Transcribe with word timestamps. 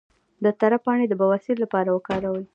د 0.43 0.45
تره 0.59 0.77
پاڼې 0.85 1.05
د 1.09 1.13
بواسیر 1.21 1.55
لپاره 1.63 1.89
وکاروئ 1.91 2.43